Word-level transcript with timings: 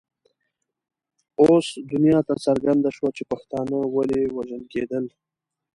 اوس 1.41 1.67
دنیا 1.91 2.19
ته 2.27 2.33
څرګنده 2.45 2.89
شوه 2.95 3.09
چې 3.17 3.23
پښتانه 3.31 3.77
ولې 3.95 4.21
وژل 4.35 4.63
کېدل. 4.73 5.05